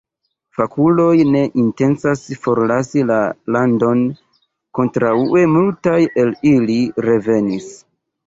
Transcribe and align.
Fakuloj 0.59 1.17
ne 1.33 1.41
intencas 1.63 2.21
forlasi 2.45 3.03
la 3.11 3.19
landon, 3.57 4.01
kontraŭe 4.79 5.45
multaj 5.57 5.99
el 6.23 6.33
ili 6.53 6.79
revenis. 7.09 7.69